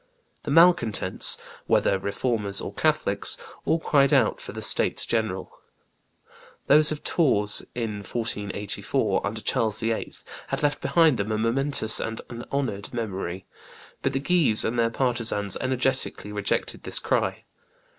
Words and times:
The 0.41 0.49
malcontents, 0.49 1.37
whether 1.67 1.99
Reformers 1.99 2.59
or 2.59 2.73
Catholics, 2.73 3.37
all 3.65 3.77
cried 3.77 4.11
out 4.11 4.41
for 4.41 4.51
the 4.51 4.59
states 4.59 5.05
general. 5.05 5.59
Those 6.65 6.91
of 6.91 7.03
Tours, 7.03 7.63
in 7.75 7.97
1484, 7.97 9.23
under 9.27 9.41
Charles 9.41 9.79
VIII., 9.79 10.13
had 10.47 10.63
left 10.63 10.81
behind 10.81 11.17
them 11.19 11.31
a 11.31 11.37
momentous 11.37 11.99
and 11.99 12.19
an 12.31 12.45
honored 12.51 12.91
memory. 12.91 13.45
But 14.01 14.13
the 14.13 14.19
Guises 14.19 14.65
and 14.65 14.79
their 14.79 14.89
partisans 14.89 15.55
energetically 15.61 16.31
rejected 16.31 16.81
this 16.81 16.97
cry. 16.97 17.43